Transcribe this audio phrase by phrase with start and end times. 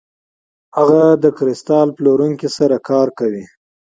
[0.77, 3.45] هغه د کریستال پلورونکي سره کار کوي.